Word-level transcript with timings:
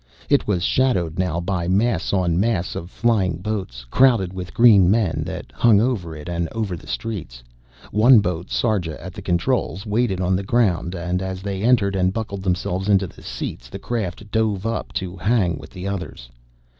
It 0.29 0.47
was 0.47 0.63
shadowed 0.63 1.19
now 1.19 1.39
by 1.39 1.67
mass 1.67 2.11
on 2.11 2.39
mass 2.39 2.73
of 2.73 2.89
flying 2.89 3.37
boats, 3.37 3.85
crowded 3.91 4.33
with 4.33 4.51
green 4.51 4.89
men, 4.89 5.21
that 5.27 5.51
hung 5.51 5.79
over 5.79 6.15
it 6.15 6.27
and 6.27 6.49
over 6.53 6.75
the 6.75 6.87
streets. 6.87 7.43
One 7.91 8.17
boat, 8.19 8.49
Sarja 8.49 8.99
at 8.99 9.15
its 9.19 9.23
controls, 9.25 9.85
waited 9.85 10.19
on 10.19 10.35
the 10.35 10.41
ground 10.41 10.95
and 10.95 11.21
as 11.21 11.43
they 11.43 11.61
entered 11.61 11.95
and 11.95 12.11
buckled 12.13 12.41
themselves 12.41 12.89
into 12.89 13.05
the 13.05 13.21
seats 13.21 13.69
the 13.69 13.77
craft 13.77 14.31
drove 14.31 14.65
up 14.65 14.91
to 14.93 15.17
hang 15.17 15.59
with 15.59 15.69
the 15.69 15.87
others. 15.87 16.29